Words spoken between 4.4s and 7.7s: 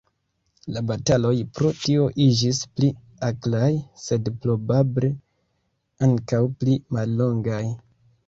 probable ankaŭ pli mallongaj.